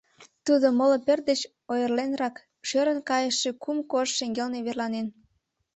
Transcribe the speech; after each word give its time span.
Тудо, 0.45 0.67
моло 0.77 0.97
пӧрт 1.05 1.23
деч 1.29 1.41
ойырленрак, 1.71 2.35
шӧрын 2.67 2.99
кайыше 3.09 3.49
кум 3.63 3.77
кож 3.91 4.07
шеҥгелне 4.17 4.59
верланен. 4.67 5.07